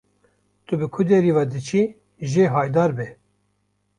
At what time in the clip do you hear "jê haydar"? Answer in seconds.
2.31-2.91